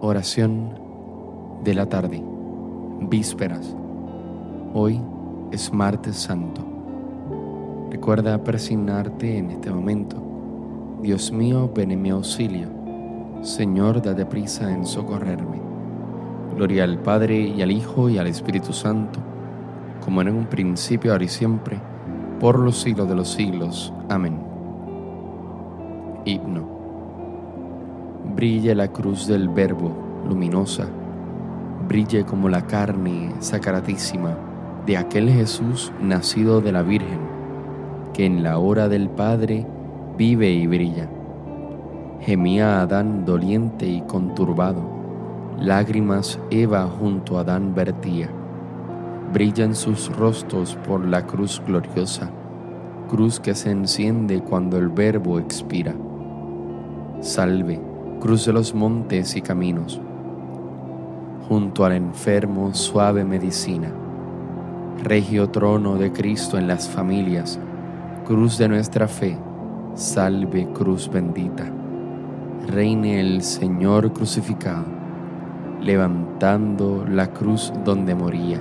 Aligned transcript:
Oración 0.00 0.78
de 1.64 1.74
la 1.74 1.86
tarde, 1.86 2.22
vísperas. 3.00 3.74
Hoy 4.72 5.00
es 5.50 5.72
martes 5.72 6.14
santo. 6.14 6.64
Recuerda 7.90 8.44
persignarte 8.44 9.38
en 9.38 9.50
este 9.50 9.72
momento. 9.72 10.22
Dios 11.02 11.32
mío, 11.32 11.68
ven 11.74 11.90
en 11.90 12.00
mi 12.00 12.10
auxilio. 12.10 12.68
Señor, 13.42 14.00
date 14.00 14.24
prisa 14.24 14.70
en 14.70 14.86
socorrerme. 14.86 15.60
Gloria 16.54 16.84
al 16.84 17.02
Padre 17.02 17.36
y 17.40 17.60
al 17.60 17.72
Hijo 17.72 18.08
y 18.08 18.18
al 18.18 18.28
Espíritu 18.28 18.72
Santo, 18.72 19.18
como 20.04 20.22
en 20.22 20.28
un 20.28 20.46
principio, 20.46 21.10
ahora 21.10 21.24
y 21.24 21.28
siempre, 21.28 21.80
por 22.38 22.60
los 22.60 22.78
siglos 22.78 23.08
de 23.08 23.16
los 23.16 23.28
siglos. 23.30 23.92
Amén. 24.08 24.38
Himno. 26.24 26.77
Brille 28.38 28.72
la 28.72 28.86
cruz 28.86 29.26
del 29.26 29.48
Verbo, 29.48 29.90
luminosa, 30.28 30.86
brille 31.88 32.24
como 32.24 32.48
la 32.48 32.68
carne 32.68 33.32
sacratísima 33.40 34.38
de 34.86 34.96
aquel 34.96 35.28
Jesús 35.28 35.92
nacido 36.00 36.60
de 36.60 36.70
la 36.70 36.82
Virgen, 36.84 37.18
que 38.14 38.26
en 38.26 38.44
la 38.44 38.60
hora 38.60 38.88
del 38.88 39.08
Padre 39.10 39.66
vive 40.16 40.52
y 40.52 40.68
brilla. 40.68 41.10
Gemía 42.20 42.80
Adán 42.80 43.24
doliente 43.24 43.88
y 43.88 44.02
conturbado, 44.02 44.88
lágrimas 45.58 46.38
Eva 46.52 46.86
junto 46.86 47.38
a 47.38 47.40
Adán 47.40 47.74
vertía. 47.74 48.30
Brillan 49.32 49.74
sus 49.74 50.16
rostros 50.16 50.76
por 50.86 51.04
la 51.04 51.26
cruz 51.26 51.60
gloriosa, 51.66 52.30
cruz 53.08 53.40
que 53.40 53.56
se 53.56 53.72
enciende 53.72 54.40
cuando 54.42 54.78
el 54.78 54.90
Verbo 54.90 55.40
expira. 55.40 55.96
Salve, 57.20 57.97
cruz 58.18 58.46
de 58.46 58.52
los 58.52 58.74
montes 58.74 59.36
y 59.36 59.42
caminos, 59.42 60.00
junto 61.48 61.84
al 61.84 61.92
enfermo 61.92 62.74
suave 62.74 63.24
medicina, 63.24 63.92
regio 65.04 65.50
trono 65.50 65.96
de 65.96 66.12
Cristo 66.12 66.58
en 66.58 66.66
las 66.66 66.88
familias, 66.88 67.60
cruz 68.26 68.58
de 68.58 68.68
nuestra 68.68 69.06
fe, 69.06 69.38
salve 69.94 70.66
cruz 70.72 71.08
bendita, 71.08 71.70
reine 72.66 73.20
el 73.20 73.42
Señor 73.42 74.12
crucificado, 74.12 74.84
levantando 75.80 77.04
la 77.08 77.28
cruz 77.28 77.72
donde 77.84 78.16
moría. 78.16 78.60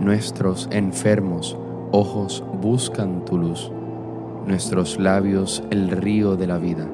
Nuestros 0.00 0.68
enfermos 0.72 1.56
ojos 1.92 2.42
buscan 2.62 3.26
tu 3.26 3.36
luz, 3.36 3.70
nuestros 4.46 4.98
labios 4.98 5.62
el 5.70 5.90
río 5.90 6.36
de 6.36 6.46
la 6.46 6.56
vida 6.56 6.88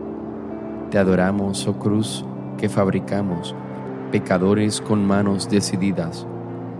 te 0.90 0.98
adoramos, 0.98 1.66
oh 1.66 1.78
cruz, 1.78 2.24
que 2.56 2.68
fabricamos, 2.68 3.54
pecadores 4.12 4.80
con 4.80 5.04
manos 5.04 5.48
decididas. 5.48 6.26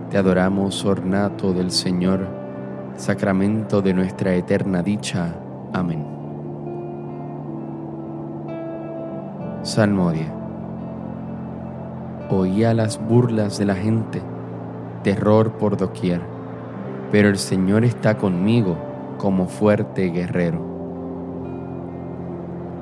Te 0.09 0.17
adoramos, 0.17 0.85
ornato 0.85 1.53
del 1.53 1.71
Señor, 1.71 2.27
sacramento 2.95 3.81
de 3.81 3.93
nuestra 3.93 4.33
eterna 4.33 4.81
dicha. 4.81 5.35
Amén. 5.73 6.05
Salmodia. 9.63 10.33
Oía 12.29 12.73
las 12.73 12.99
burlas 13.05 13.57
de 13.57 13.65
la 13.65 13.75
gente, 13.75 14.21
terror 15.03 15.53
por 15.53 15.75
doquier, 15.75 16.21
pero 17.11 17.27
el 17.27 17.37
Señor 17.37 17.83
está 17.83 18.17
conmigo 18.17 18.77
como 19.17 19.47
fuerte 19.47 20.09
guerrero. 20.09 20.65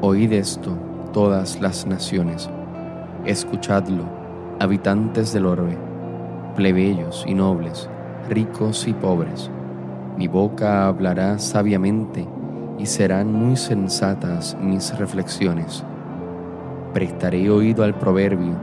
Oíd 0.01 0.31
esto 0.33 0.77
todas 1.15 1.61
las 1.61 1.87
naciones. 1.87 2.49
Escuchadlo, 3.23 4.03
habitantes 4.59 5.31
del 5.31 5.45
orbe, 5.45 5.77
plebeyos 6.57 7.23
y 7.25 7.33
nobles, 7.33 7.89
ricos 8.27 8.85
y 8.85 8.91
pobres. 8.91 9.49
Mi 10.17 10.27
boca 10.27 10.87
hablará 10.87 11.39
sabiamente 11.39 12.27
y 12.77 12.85
serán 12.85 13.31
muy 13.31 13.55
sensatas 13.55 14.57
mis 14.59 14.93
reflexiones. 14.97 15.85
Prestaré 16.93 17.49
oído 17.49 17.85
al 17.85 17.97
proverbio 17.97 18.57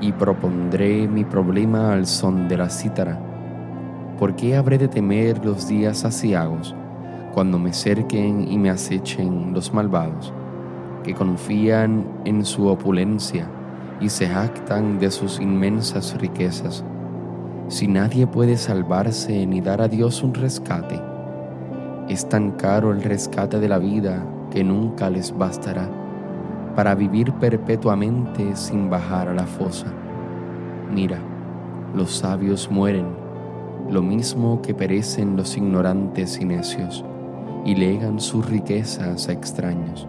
y 0.00 0.10
propondré 0.12 1.06
mi 1.06 1.24
problema 1.24 1.92
al 1.92 2.06
son 2.06 2.48
de 2.48 2.56
la 2.56 2.70
cítara. 2.70 3.20
¿Por 4.18 4.34
qué 4.36 4.56
habré 4.56 4.78
de 4.78 4.88
temer 4.88 5.44
los 5.44 5.68
días 5.68 6.06
asiagos 6.06 6.74
cuando 7.34 7.58
me 7.58 7.74
cerquen 7.74 8.50
y 8.50 8.56
me 8.56 8.70
acechen 8.70 9.52
los 9.52 9.74
malvados? 9.74 10.32
Que 11.04 11.14
confían 11.14 12.04
en 12.24 12.44
su 12.44 12.66
opulencia 12.66 13.46
y 14.00 14.08
se 14.08 14.26
jactan 14.26 14.98
de 14.98 15.10
sus 15.10 15.38
inmensas 15.38 16.18
riquezas. 16.18 16.84
Si 17.68 17.86
nadie 17.86 18.26
puede 18.26 18.56
salvarse 18.56 19.46
ni 19.46 19.60
dar 19.60 19.80
a 19.80 19.88
Dios 19.88 20.22
un 20.22 20.34
rescate, 20.34 21.00
es 22.08 22.28
tan 22.28 22.52
caro 22.52 22.90
el 22.90 23.02
rescate 23.02 23.60
de 23.60 23.68
la 23.68 23.78
vida 23.78 24.26
que 24.50 24.64
nunca 24.64 25.08
les 25.08 25.36
bastará 25.36 25.88
para 26.74 26.94
vivir 26.94 27.32
perpetuamente 27.34 28.56
sin 28.56 28.90
bajar 28.90 29.28
a 29.28 29.34
la 29.34 29.46
fosa. 29.46 29.86
Mira, 30.92 31.18
los 31.94 32.16
sabios 32.16 32.70
mueren, 32.70 33.06
lo 33.88 34.02
mismo 34.02 34.60
que 34.60 34.74
perecen 34.74 35.36
los 35.36 35.56
ignorantes 35.56 36.40
y 36.40 36.44
necios, 36.44 37.04
y 37.64 37.74
legan 37.76 38.20
sus 38.20 38.48
riquezas 38.48 39.28
a 39.28 39.32
extraños. 39.32 40.06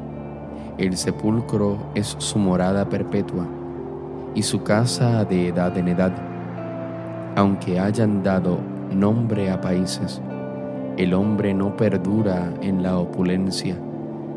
El 0.78 0.98
sepulcro 0.98 1.78
es 1.96 2.18
su 2.18 2.38
morada 2.38 2.90
perpetua 2.90 3.48
y 4.34 4.44
su 4.44 4.62
casa 4.62 5.24
de 5.24 5.48
edad 5.48 5.78
en 5.78 5.88
edad. 5.88 6.12
Aunque 7.38 7.80
hayan 7.80 8.24
dado 8.24 8.60
nombre 8.92 9.50
a 9.52 9.62
países, 9.62 10.22
el 10.98 11.14
hombre 11.14 11.54
no 11.54 11.78
perdura 11.78 12.54
en 12.62 12.84
la 12.84 12.98
opulencia, 12.98 13.78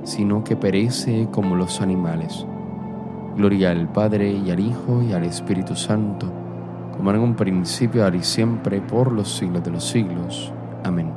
sino 0.05 0.45
que 0.45 0.55
perece 0.55 1.27
como 1.33 1.57
los 1.57 1.81
animales. 1.81 2.47
Gloria 3.37 3.73
al 3.73 3.89
Padre 3.89 4.31
y 4.31 4.53
al 4.53 4.61
Hijo 4.61 5.03
y 5.03 5.15
al 5.15 5.25
Espíritu 5.25 5.75
Santo, 5.75 6.31
como 6.97 7.11
en 7.11 7.19
un 7.19 7.35
principio, 7.35 8.05
ahora 8.05 8.17
y 8.17 8.23
siempre, 8.23 8.81
por 8.81 9.11
los 9.11 9.37
siglos 9.37 9.65
de 9.65 9.73
los 9.73 9.85
siglos. 9.85 10.53
Amén. 10.85 11.13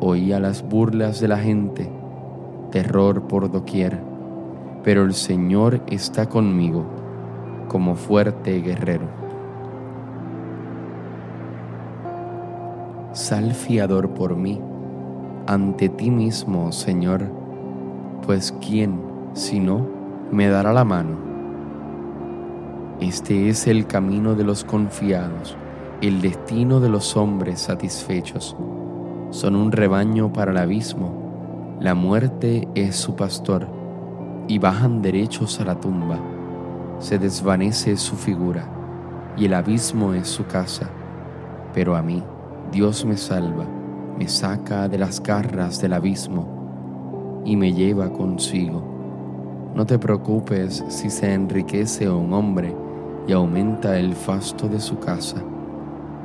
Oía 0.00 0.40
las 0.40 0.66
burlas 0.66 1.20
de 1.20 1.28
la 1.28 1.36
gente 1.36 2.05
terror 2.76 3.22
por 3.22 3.50
doquier, 3.50 3.98
pero 4.84 5.04
el 5.04 5.14
Señor 5.14 5.80
está 5.86 6.28
conmigo 6.28 6.84
como 7.68 7.94
fuerte 7.94 8.60
guerrero. 8.60 9.06
Sal 13.12 13.54
fiador 13.54 14.10
por 14.10 14.36
mí 14.36 14.60
ante 15.46 15.88
ti 15.88 16.10
mismo, 16.10 16.70
Señor, 16.70 17.22
pues 18.26 18.54
¿quién, 18.60 19.00
si 19.32 19.58
no, 19.58 19.86
me 20.30 20.48
dará 20.48 20.74
la 20.74 20.84
mano? 20.84 21.16
Este 23.00 23.48
es 23.48 23.66
el 23.68 23.86
camino 23.86 24.34
de 24.34 24.44
los 24.44 24.64
confiados, 24.64 25.56
el 26.02 26.20
destino 26.20 26.80
de 26.80 26.90
los 26.90 27.16
hombres 27.16 27.58
satisfechos. 27.58 28.54
Son 29.30 29.56
un 29.56 29.72
rebaño 29.72 30.30
para 30.30 30.50
el 30.50 30.58
abismo, 30.58 31.25
la 31.80 31.94
muerte 31.94 32.66
es 32.74 32.96
su 32.96 33.16
pastor, 33.16 33.68
y 34.48 34.58
bajan 34.58 35.02
derechos 35.02 35.60
a 35.60 35.64
la 35.64 35.78
tumba. 35.78 36.18
Se 37.00 37.18
desvanece 37.18 37.98
su 37.98 38.16
figura, 38.16 38.66
y 39.36 39.44
el 39.44 39.52
abismo 39.52 40.14
es 40.14 40.26
su 40.26 40.46
casa. 40.46 40.88
Pero 41.74 41.94
a 41.94 42.00
mí, 42.00 42.22
Dios 42.72 43.04
me 43.04 43.18
salva, 43.18 43.66
me 44.18 44.26
saca 44.26 44.88
de 44.88 44.96
las 44.96 45.22
garras 45.22 45.78
del 45.78 45.92
abismo, 45.92 47.42
y 47.44 47.56
me 47.56 47.74
lleva 47.74 48.10
consigo. 48.10 48.82
No 49.74 49.84
te 49.84 49.98
preocupes 49.98 50.82
si 50.88 51.10
se 51.10 51.34
enriquece 51.34 52.08
un 52.08 52.32
hombre, 52.32 52.74
y 53.26 53.32
aumenta 53.32 53.98
el 53.98 54.14
fasto 54.14 54.66
de 54.66 54.80
su 54.80 54.98
casa. 54.98 55.42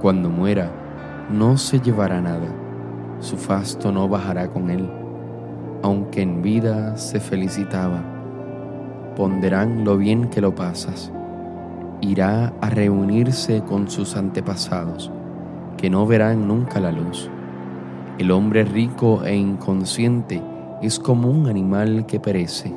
Cuando 0.01 0.29
muera, 0.29 0.71
no 1.29 1.57
se 1.57 1.81
llevará 1.81 2.21
nada, 2.21 2.47
su 3.19 3.35
fasto 3.35 3.91
no 3.91 4.07
bajará 4.07 4.47
con 4.47 4.69
él, 4.69 5.00
aunque 5.81 6.21
en 6.21 6.41
vida 6.41 6.97
se 6.97 7.19
felicitaba. 7.19 8.01
Ponderán 9.15 9.83
lo 9.83 9.97
bien 9.97 10.29
que 10.29 10.41
lo 10.41 10.55
pasas. 10.55 11.11
Irá 12.01 12.53
a 12.61 12.69
reunirse 12.69 13.61
con 13.61 13.89
sus 13.89 14.15
antepasados, 14.15 15.11
que 15.77 15.89
no 15.89 16.05
verán 16.05 16.47
nunca 16.47 16.79
la 16.79 16.91
luz. 16.91 17.29
El 18.17 18.31
hombre 18.31 18.63
rico 18.63 19.23
e 19.23 19.35
inconsciente 19.35 20.41
es 20.81 20.99
como 20.99 21.29
un 21.29 21.47
animal 21.47 22.05
que 22.05 22.19
perece. 22.19 22.73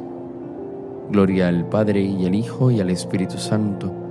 Gloria 1.10 1.48
al 1.48 1.68
Padre 1.68 2.02
y 2.02 2.26
al 2.26 2.34
Hijo 2.34 2.70
y 2.70 2.80
al 2.80 2.90
Espíritu 2.90 3.38
Santo 3.38 4.04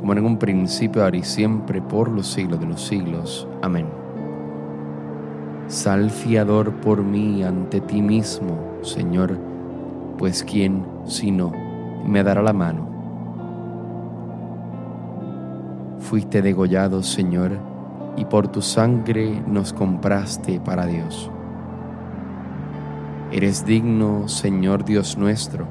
como 0.00 0.14
en 0.14 0.24
un 0.24 0.38
principio, 0.38 1.04
ahora 1.04 1.18
y 1.18 1.22
siempre, 1.22 1.82
por 1.82 2.10
los 2.10 2.26
siglos 2.26 2.58
de 2.58 2.64
los 2.64 2.80
siglos. 2.80 3.46
Amén. 3.60 3.99
Sal 5.70 6.10
fiador 6.10 6.72
por 6.80 7.02
mí 7.02 7.42
ante 7.44 7.80
ti 7.80 8.02
mismo, 8.02 8.58
Señor, 8.82 9.38
pues 10.18 10.44
quién, 10.44 10.84
si 11.06 11.30
no, 11.30 11.52
me 12.04 12.22
dará 12.22 12.42
la 12.42 12.52
mano. 12.52 12.88
Fuiste 16.00 16.42
degollado, 16.42 17.02
Señor, 17.02 17.52
y 18.16 18.24
por 18.24 18.48
tu 18.48 18.60
sangre 18.60 19.42
nos 19.46 19.72
compraste 19.72 20.60
para 20.60 20.86
Dios. 20.86 21.30
Eres 23.30 23.64
digno, 23.64 24.26
Señor 24.26 24.84
Dios 24.84 25.16
nuestro, 25.16 25.66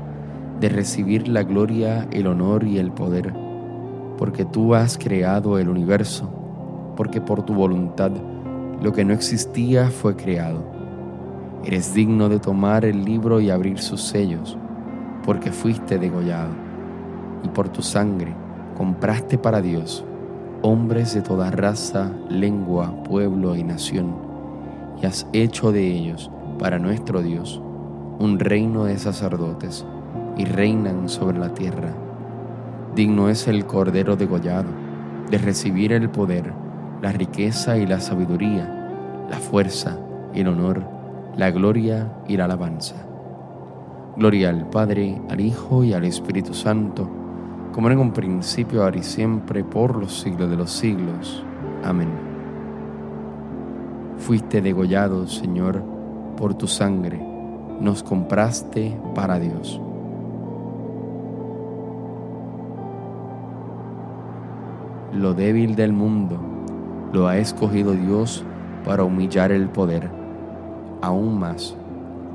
de 0.60 0.70
recibir 0.70 1.28
la 1.28 1.44
gloria, 1.44 2.08
el 2.12 2.26
honor 2.26 2.64
y 2.64 2.80
el 2.80 2.92
poder 2.92 3.34
porque 4.20 4.44
tú 4.44 4.76
has 4.76 4.98
creado 4.98 5.58
el 5.60 5.70
universo, 5.70 6.30
porque 6.98 7.22
por 7.22 7.44
tu 7.44 7.54
voluntad 7.54 8.12
lo 8.82 8.94
que 8.94 9.06
no 9.06 9.14
existía 9.14 9.90
fue 9.90 10.16
creado. 10.16 10.64
Eres 11.66 11.94
digno 11.94 12.30
de 12.30 12.40
tomar 12.40 12.86
el 12.86 13.04
libro 13.04 13.42
y 13.42 13.50
abrir 13.50 13.80
sus 13.80 14.02
sellos, 14.02 14.58
porque 15.26 15.52
fuiste 15.52 15.98
degollado, 15.98 16.52
y 17.44 17.50
por 17.50 17.70
tu 17.70 17.82
sangre 17.82 18.34
compraste 18.78 19.38
para 19.38 19.62
Dios 19.62 20.06
hombres 20.62 21.14
de 21.14 21.22
toda 21.22 21.52
raza, 21.52 22.12
lengua, 22.30 23.04
pueblo 23.04 23.56
y 23.56 23.64
nación, 23.64 24.14
y 25.02 25.06
has 25.06 25.26
hecho 25.32 25.72
de 25.72 25.88
ellos, 25.88 26.30
para 26.58 26.80
nuestro 26.80 27.22
Dios, 27.22 27.62
un 28.20 28.40
reino 28.40 28.84
de 28.84 28.98
sacerdotes, 28.98 29.86
y 30.36 30.44
reinan 30.44 31.08
sobre 31.08 31.40
la 31.40 31.54
tierra 31.54 31.94
Digno 32.96 33.30
es 33.30 33.48
el 33.48 33.66
Cordero 33.66 34.16
degollado 34.16 34.70
de 35.30 35.38
recibir 35.38 35.94
el 35.94 36.10
poder, 36.10 36.52
la 37.02 37.12
riqueza 37.12 37.78
y 37.78 37.86
la 37.86 38.00
sabiduría, 38.00 39.28
la 39.30 39.38
fuerza, 39.38 39.98
el 40.34 40.48
honor, 40.48 40.84
la 41.36 41.52
gloria 41.52 42.12
y 42.28 42.38
la 42.38 42.46
alabanza. 42.46 42.96
Gloria 44.18 44.50
al 44.50 44.70
Padre, 44.70 45.22
al 45.30 45.40
Hijo 45.40 45.84
y 45.84 45.94
al 45.94 46.06
Espíritu 46.06 46.54
Santo, 46.54 47.10
como 47.74 47.88
era 47.88 47.94
en 47.94 48.02
un 48.02 48.12
principio, 48.12 48.84
ahora 48.84 48.98
y 48.98 49.04
siempre, 49.04 49.64
por 49.64 49.96
los 49.96 50.20
siglos 50.20 50.50
de 50.50 50.58
los 50.58 50.72
siglos. 50.72 51.44
Amén. 51.84 52.10
Fuiste 54.18 54.62
degollado, 54.62 55.28
Señor, 55.28 55.82
por 56.36 56.56
tu 56.56 56.68
sangre, 56.68 57.20
nos 57.80 58.04
compraste 58.04 58.98
para 59.16 59.40
Dios. 59.40 59.80
lo 65.14 65.34
débil 65.34 65.76
del 65.76 65.92
mundo, 65.92 66.40
lo 67.12 67.28
ha 67.28 67.38
escogido 67.38 67.94
Dios 67.94 68.44
para 68.86 69.04
humillar 69.04 69.52
el 69.52 69.70
poder. 69.70 70.10
Aún 71.02 71.40
más, 71.40 71.76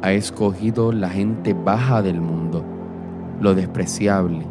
ha 0.03 0.13
escogido 0.13 0.93
la 0.93 1.09
gente 1.09 1.55
baja 1.55 2.03
del 2.03 2.21
mundo, 2.21 2.65
lo 3.41 3.55
despreciable, 3.55 4.47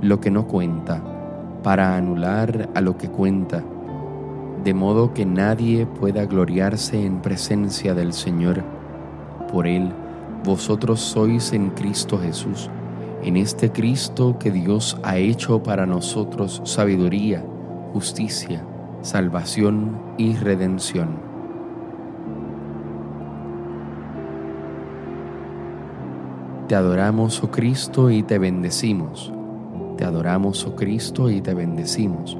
lo 0.00 0.20
que 0.20 0.30
no 0.30 0.46
cuenta, 0.46 1.02
para 1.62 1.96
anular 1.96 2.68
a 2.74 2.80
lo 2.80 2.96
que 2.96 3.08
cuenta, 3.08 3.62
de 4.64 4.74
modo 4.74 5.14
que 5.14 5.26
nadie 5.26 5.86
pueda 5.86 6.24
gloriarse 6.26 7.04
en 7.04 7.20
presencia 7.20 7.94
del 7.94 8.12
Señor. 8.12 8.64
Por 9.52 9.66
Él, 9.66 9.92
vosotros 10.44 11.00
sois 11.00 11.52
en 11.52 11.70
Cristo 11.70 12.18
Jesús, 12.18 12.70
en 13.22 13.36
este 13.36 13.70
Cristo 13.70 14.38
que 14.38 14.50
Dios 14.50 14.98
ha 15.02 15.16
hecho 15.16 15.62
para 15.62 15.86
nosotros 15.86 16.62
sabiduría, 16.64 17.44
justicia, 17.92 18.64
salvación 19.02 19.98
y 20.16 20.34
redención. 20.34 21.26
Te 26.68 26.74
adoramos, 26.74 27.42
oh 27.44 27.50
Cristo, 27.50 28.10
y 28.10 28.24
te 28.24 28.38
bendecimos. 28.38 29.32
Te 29.96 30.04
adoramos, 30.04 30.66
oh 30.66 30.74
Cristo, 30.74 31.30
y 31.30 31.40
te 31.40 31.54
bendecimos, 31.54 32.36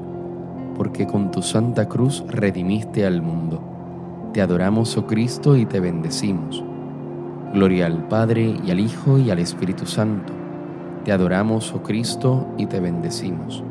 porque 0.75 1.07
con 1.07 1.31
tu 1.31 1.41
santa 1.41 1.87
cruz 1.87 2.25
redimiste 2.27 3.05
al 3.05 3.21
mundo. 3.21 3.61
Te 4.33 4.41
adoramos, 4.41 4.97
oh 4.97 5.07
Cristo, 5.07 5.55
y 5.55 5.65
te 5.65 5.79
bendecimos. 5.79 6.63
Gloria 7.53 7.85
al 7.85 8.07
Padre, 8.09 8.53
y 8.65 8.69
al 8.69 8.81
Hijo, 8.81 9.17
y 9.17 9.31
al 9.31 9.39
Espíritu 9.39 9.85
Santo. 9.85 10.33
Te 11.05 11.13
adoramos, 11.13 11.73
oh 11.73 11.81
Cristo, 11.81 12.47
y 12.57 12.65
te 12.65 12.81
bendecimos. 12.81 13.63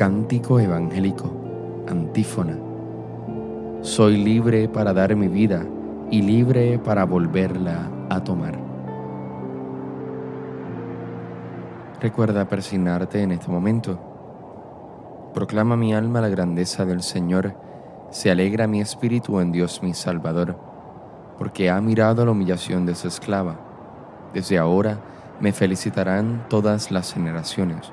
Cántico 0.00 0.58
evangélico, 0.58 1.30
antífona. 1.86 2.56
Soy 3.82 4.16
libre 4.16 4.66
para 4.66 4.94
dar 4.94 5.14
mi 5.14 5.28
vida 5.28 5.62
y 6.10 6.22
libre 6.22 6.78
para 6.78 7.04
volverla 7.04 7.90
a 8.08 8.24
tomar. 8.24 8.58
Recuerda 12.00 12.48
persignarte 12.48 13.20
en 13.20 13.32
este 13.32 13.50
momento. 13.50 14.00
Proclama 15.34 15.76
mi 15.76 15.92
alma 15.92 16.22
la 16.22 16.30
grandeza 16.30 16.86
del 16.86 17.02
Señor, 17.02 17.54
se 18.08 18.30
alegra 18.30 18.66
mi 18.66 18.80
espíritu 18.80 19.38
en 19.40 19.52
Dios 19.52 19.82
mi 19.82 19.92
Salvador, 19.92 20.56
porque 21.36 21.68
ha 21.68 21.78
mirado 21.82 22.24
la 22.24 22.30
humillación 22.30 22.86
de 22.86 22.94
su 22.94 23.06
esclava. 23.06 23.60
Desde 24.32 24.56
ahora 24.56 24.96
me 25.40 25.52
felicitarán 25.52 26.46
todas 26.48 26.90
las 26.90 27.12
generaciones 27.12 27.92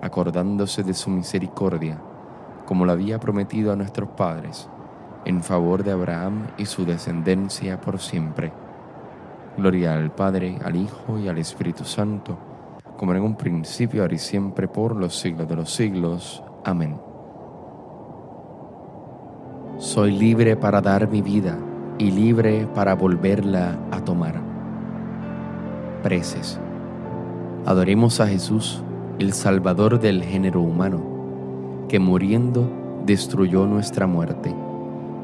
acordándose 0.00 0.82
de 0.82 0.94
su 0.94 1.10
misericordia, 1.10 1.98
como 2.66 2.84
lo 2.84 2.92
había 2.92 3.18
prometido 3.18 3.72
a 3.72 3.76
nuestros 3.76 4.10
padres, 4.10 4.68
en 5.24 5.42
favor 5.42 5.82
de 5.82 5.92
Abraham 5.92 6.46
y 6.56 6.66
su 6.66 6.84
descendencia 6.84 7.80
por 7.80 7.98
siempre. 7.98 8.52
Gloria 9.56 9.94
al 9.94 10.12
Padre, 10.12 10.58
al 10.64 10.76
Hijo 10.76 11.18
y 11.18 11.28
al 11.28 11.38
Espíritu 11.38 11.84
Santo, 11.84 12.38
como 12.96 13.14
en 13.14 13.22
un 13.22 13.36
principio, 13.36 14.02
ahora 14.02 14.14
y 14.14 14.18
siempre, 14.18 14.68
por 14.68 14.94
los 14.94 15.18
siglos 15.18 15.48
de 15.48 15.56
los 15.56 15.72
siglos. 15.72 16.42
Amén. 16.64 17.00
Soy 19.78 20.12
libre 20.12 20.56
para 20.56 20.80
dar 20.80 21.08
mi 21.08 21.22
vida 21.22 21.56
y 21.98 22.10
libre 22.10 22.66
para 22.74 22.94
volverla 22.94 23.78
a 23.90 24.00
tomar. 24.04 24.40
Preces. 26.02 26.60
Adoremos 27.66 28.20
a 28.20 28.26
Jesús 28.26 28.82
el 29.18 29.32
Salvador 29.32 29.98
del 29.98 30.22
género 30.22 30.60
humano, 30.60 31.00
que 31.88 31.98
muriendo 31.98 32.70
destruyó 33.04 33.66
nuestra 33.66 34.06
muerte 34.06 34.54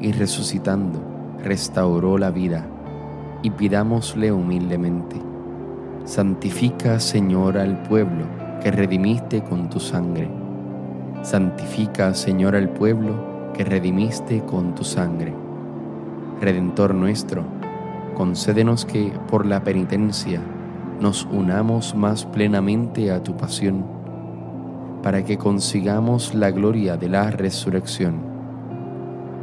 y 0.01 0.11
resucitando 0.11 0.99
restauró 1.41 2.17
la 2.17 2.29
vida, 2.29 2.67
y 3.41 3.51
pidámosle 3.51 4.33
humildemente, 4.33 5.15
santifica 6.03 6.99
Señor 6.99 7.57
al 7.57 7.83
pueblo 7.83 8.25
que 8.61 8.69
redimiste 8.69 9.41
con 9.43 9.69
tu 9.69 9.79
sangre. 9.79 10.29
Santifica 11.21 12.13
Señor 12.13 12.55
al 12.55 12.69
pueblo 12.69 13.53
que 13.53 13.63
redimiste 13.63 14.41
con 14.41 14.75
tu 14.75 14.83
sangre. 14.83 15.33
Redentor 16.41 16.93
nuestro, 16.93 17.43
concédenos 18.13 18.83
que 18.83 19.13
por 19.29 19.45
la 19.45 19.63
penitencia 19.63 20.41
nos 20.99 21.25
unamos 21.25 21.95
más 21.95 22.25
plenamente 22.25 23.11
a 23.11 23.21
tu 23.21 23.35
pasión, 23.35 23.85
para 25.03 25.23
que 25.23 25.37
consigamos 25.37 26.33
la 26.33 26.51
gloria 26.51 26.97
de 26.97 27.09
la 27.09 27.29
resurrección. 27.31 28.15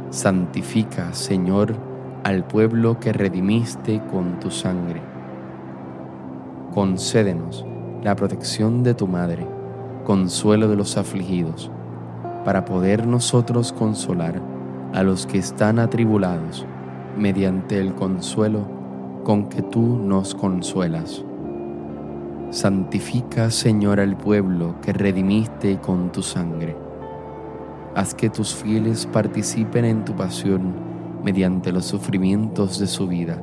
Santifica, 0.09 1.13
Señor, 1.13 1.75
al 2.23 2.45
pueblo 2.45 2.99
que 2.99 3.13
redimiste 3.13 4.01
con 4.11 4.39
tu 4.39 4.51
sangre. 4.51 5.01
Concédenos 6.73 7.65
la 8.03 8.15
protección 8.15 8.83
de 8.83 8.93
tu 8.93 9.07
Madre, 9.07 9.47
consuelo 10.03 10.67
de 10.67 10.75
los 10.75 10.97
afligidos, 10.97 11.71
para 12.43 12.65
poder 12.65 13.07
nosotros 13.07 13.71
consolar 13.71 14.41
a 14.93 15.03
los 15.03 15.25
que 15.25 15.37
están 15.37 15.79
atribulados 15.79 16.65
mediante 17.17 17.79
el 17.79 17.93
consuelo 17.93 18.67
con 19.23 19.49
que 19.49 19.61
tú 19.61 19.97
nos 19.97 20.35
consuelas. 20.35 21.23
Santifica, 22.53 23.49
Señor, 23.49 23.99
al 23.99 24.15
pueblo 24.15 24.75
que 24.79 24.93
redimiste 24.93 25.79
con 25.79 26.11
tu 26.11 26.21
sangre. 26.21 26.77
Haz 27.95 28.13
que 28.13 28.29
tus 28.29 28.53
fieles 28.53 29.07
participen 29.07 29.85
en 29.85 30.05
tu 30.05 30.15
pasión 30.15 30.75
mediante 31.23 31.71
los 31.71 31.85
sufrimientos 31.85 32.77
de 32.77 32.85
su 32.85 33.07
vida, 33.07 33.41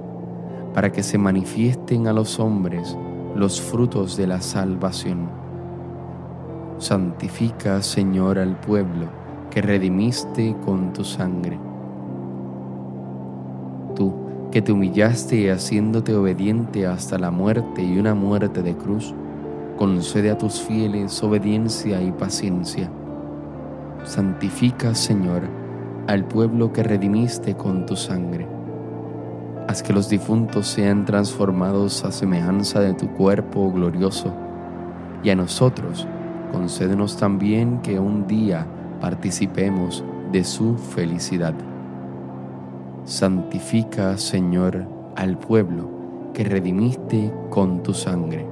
para 0.75 0.93
que 0.93 1.02
se 1.02 1.19
manifiesten 1.19 2.07
a 2.07 2.12
los 2.12 2.38
hombres 2.38 2.97
los 3.35 3.61
frutos 3.61 4.17
de 4.17 4.29
la 4.29 4.40
salvación. 4.40 5.29
Santifica, 6.79 7.83
Señor, 7.83 8.38
al 8.38 8.61
pueblo 8.61 9.09
que 9.50 9.61
redimiste 9.61 10.55
con 10.64 10.93
tu 10.93 11.02
sangre. 11.02 11.59
Tú, 13.97 14.14
que 14.50 14.62
te 14.62 14.73
humillaste 14.73 15.50
haciéndote 15.52 16.14
obediente 16.14 16.87
hasta 16.87 17.19
la 17.19 17.30
muerte 17.30 17.83
y 17.83 17.99
una 17.99 18.14
muerte 18.14 18.62
de 18.62 18.76
cruz, 18.76 19.14
concede 19.76 20.30
a 20.30 20.38
tus 20.38 20.61
fieles 20.61 21.23
obediencia 21.23 22.02
y 22.02 22.11
paciencia. 22.11 22.90
Santifica, 24.04 24.95
Señor, 24.95 25.42
al 26.07 26.25
pueblo 26.25 26.73
que 26.73 26.83
redimiste 26.83 27.54
con 27.54 27.87
tu 27.87 27.95
sangre. 27.95 28.49
Haz 29.69 29.83
que 29.85 29.92
los 29.92 30.09
difuntos 30.09 30.66
sean 30.66 31.04
transformados 31.04 32.04
a 32.04 32.11
semejanza 32.11 32.80
de 32.80 32.95
tu 32.95 33.09
cuerpo 33.12 33.71
glorioso, 33.71 34.35
y 35.23 35.30
a 35.30 35.37
nosotros 35.37 36.09
concédenos 36.50 37.16
también 37.16 37.80
que 37.83 38.00
un 38.00 38.26
día 38.26 38.66
participemos 39.00 40.02
de 40.33 40.42
su 40.42 40.76
felicidad. 40.76 41.54
Santifica, 43.04 44.19
Señor, 44.19 44.87
al 45.16 45.38
pueblo 45.38 45.88
que 46.35 46.45
redimiste 46.45 47.33
con 47.49 47.83
tu 47.83 47.95
sangre. 47.95 48.47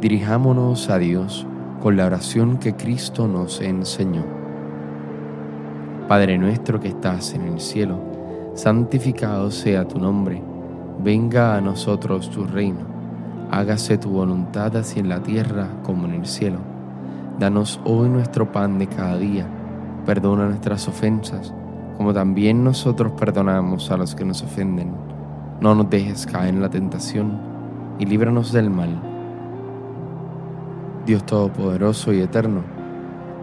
Dirijámonos 0.00 0.90
a 0.90 0.98
Dios 0.98 1.46
con 1.80 1.96
la 1.96 2.06
oración 2.06 2.58
que 2.58 2.74
Cristo 2.74 3.28
nos 3.28 3.60
enseñó. 3.60 4.24
Padre 6.08 6.38
nuestro 6.38 6.80
que 6.80 6.88
estás 6.88 7.34
en 7.34 7.42
el 7.42 7.60
cielo, 7.60 8.00
santificado 8.54 9.50
sea 9.52 9.86
tu 9.86 9.98
nombre, 9.98 10.42
venga 11.02 11.56
a 11.56 11.60
nosotros 11.60 12.30
tu 12.30 12.44
reino, 12.44 12.80
hágase 13.50 13.96
tu 13.96 14.10
voluntad 14.10 14.76
así 14.76 14.98
en 14.98 15.08
la 15.08 15.22
tierra 15.22 15.68
como 15.84 16.06
en 16.06 16.14
el 16.14 16.26
cielo. 16.26 16.58
Danos 17.38 17.80
hoy 17.84 18.08
nuestro 18.08 18.50
pan 18.50 18.78
de 18.78 18.88
cada 18.88 19.16
día, 19.16 19.46
perdona 20.04 20.46
nuestras 20.46 20.88
ofensas, 20.88 21.54
como 21.96 22.12
también 22.12 22.62
nosotros 22.62 23.12
perdonamos 23.12 23.90
a 23.90 23.96
los 23.96 24.14
que 24.14 24.24
nos 24.24 24.42
ofenden. 24.42 24.92
No 25.60 25.74
nos 25.74 25.88
dejes 25.88 26.26
caer 26.26 26.54
en 26.54 26.60
la 26.60 26.70
tentación 26.70 27.40
y 27.98 28.06
líbranos 28.06 28.52
del 28.52 28.70
mal. 28.70 29.00
Dios 31.06 31.24
Todopoderoso 31.24 32.12
y 32.12 32.20
Eterno, 32.20 32.62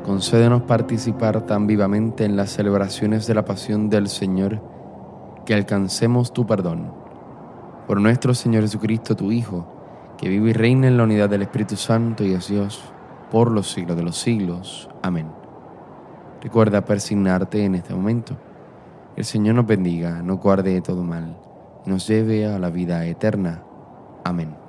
concédenos 0.06 0.64
participar 0.64 1.46
tan 1.46 1.66
vivamente 1.66 2.26
en 2.26 2.36
las 2.36 2.52
celebraciones 2.52 3.26
de 3.26 3.36
la 3.36 3.46
pasión 3.46 3.90
del 3.90 4.10
Señor 4.10 4.62
que 5.46 5.54
alcancemos 5.54 6.34
tu 6.34 6.46
perdón. 6.46 6.92
Por 7.88 8.00
nuestro 8.00 8.34
Señor 8.34 8.64
Jesucristo, 8.64 9.16
tu 9.16 9.32
Hijo, 9.32 9.66
que 10.18 10.30
vive 10.30 10.52
y 10.52 10.54
reina 10.54 10.88
en 10.88 10.98
la 10.98 11.04
unidad 11.04 11.30
del 11.30 11.42
Espíritu 11.42 11.76
Santo 11.76 12.24
y 12.24 12.34
es 12.34 12.48
Dios 12.48 12.84
por 13.32 13.50
los 13.50 13.72
siglos 13.72 13.98
de 13.98 14.04
los 14.04 14.18
siglos. 14.18 14.90
Amén. 15.02 15.43
Recuerda 16.44 16.86
persignarte 16.86 17.66
en 17.66 17.74
este 17.74 17.96
momento. 17.96 18.38
El 19.16 19.26
Señor 19.26 19.56
nos 19.56 19.66
bendiga, 19.66 20.22
nos 20.22 20.40
guarde 20.40 20.74
de 20.74 20.82
todo 20.82 21.04
mal 21.04 21.36
nos 21.86 22.08
lleve 22.08 22.46
a 22.46 22.60
la 22.60 22.70
vida 22.70 23.06
eterna. 23.06 23.62
Amén. 24.24 24.63